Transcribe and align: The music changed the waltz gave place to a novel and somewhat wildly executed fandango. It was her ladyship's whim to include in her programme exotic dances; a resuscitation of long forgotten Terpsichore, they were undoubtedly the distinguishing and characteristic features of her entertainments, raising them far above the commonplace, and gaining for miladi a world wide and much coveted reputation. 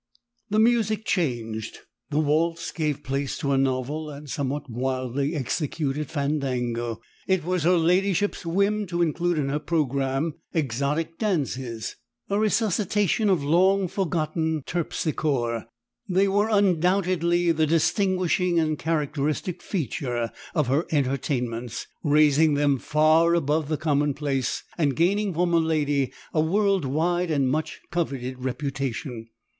The 0.49 0.57
music 0.57 1.05
changed 1.05 1.77
the 2.09 2.17
waltz 2.17 2.71
gave 2.71 3.03
place 3.03 3.37
to 3.37 3.51
a 3.51 3.57
novel 3.59 4.09
and 4.09 4.27
somewhat 4.27 4.67
wildly 4.67 5.35
executed 5.35 6.09
fandango. 6.09 7.01
It 7.27 7.43
was 7.45 7.61
her 7.65 7.77
ladyship's 7.77 8.43
whim 8.43 8.87
to 8.87 9.03
include 9.03 9.37
in 9.37 9.49
her 9.49 9.59
programme 9.59 10.39
exotic 10.55 11.19
dances; 11.19 11.97
a 12.31 12.39
resuscitation 12.39 13.29
of 13.29 13.43
long 13.43 13.87
forgotten 13.87 14.63
Terpsichore, 14.65 15.67
they 16.09 16.27
were 16.27 16.49
undoubtedly 16.49 17.51
the 17.51 17.67
distinguishing 17.67 18.59
and 18.59 18.79
characteristic 18.79 19.61
features 19.61 20.29
of 20.55 20.65
her 20.65 20.87
entertainments, 20.89 21.85
raising 22.03 22.55
them 22.55 22.79
far 22.79 23.35
above 23.35 23.69
the 23.69 23.77
commonplace, 23.77 24.63
and 24.79 24.95
gaining 24.95 25.31
for 25.31 25.45
miladi 25.45 26.11
a 26.33 26.41
world 26.41 26.85
wide 26.85 27.29
and 27.29 27.51
much 27.51 27.79
coveted 27.91 28.43
reputation. 28.43 29.29